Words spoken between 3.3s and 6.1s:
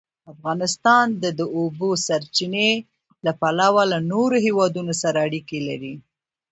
پلوه له نورو هېوادونو سره اړیکې لري.